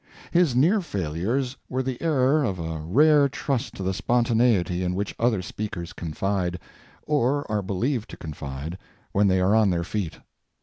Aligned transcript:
His 0.31 0.55
near 0.55 0.81
failures 0.81 1.55
were 1.69 1.83
the 1.83 2.01
error 2.01 2.43
of 2.43 2.57
a 2.57 2.79
rare 2.79 3.29
trust 3.29 3.75
to 3.75 3.83
the 3.83 3.93
spontaneity 3.93 4.81
in 4.83 4.95
which 4.95 5.13
other 5.19 5.43
speakers 5.43 5.93
confide, 5.93 6.57
or 7.03 7.45
are 7.51 7.61
believed 7.61 8.09
to 8.09 8.17
confide, 8.17 8.79
when 9.11 9.27
they 9.27 9.39
are 9.39 9.53
on 9.53 9.69
their 9.69 9.83
feet. 9.83 10.17